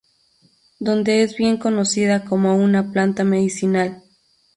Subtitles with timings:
[0.79, 4.01] Donde es bien conocida como una planta medicinal.